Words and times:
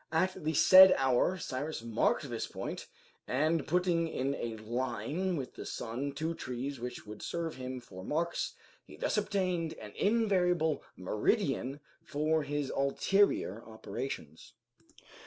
At 0.11 0.43
the 0.43 0.55
said 0.55 0.95
hour, 0.97 1.37
Cyrus 1.37 1.83
marked 1.83 2.27
this 2.27 2.47
point, 2.47 2.87
and 3.27 3.67
putting 3.67 4.07
in 4.07 4.33
a 4.33 4.57
line 4.57 5.35
with 5.37 5.53
the 5.53 5.63
sun 5.63 6.13
two 6.13 6.33
trees 6.33 6.79
which 6.79 7.05
would 7.05 7.21
serve 7.21 7.57
him 7.57 7.79
for 7.79 8.03
marks, 8.03 8.55
he 8.83 8.97
thus 8.97 9.15
obtained 9.15 9.73
an 9.75 9.91
invariable 9.91 10.81
meridian 10.97 11.81
for 12.03 12.41
his 12.41 12.71
ulterior 12.71 13.63
operations. 13.63 14.55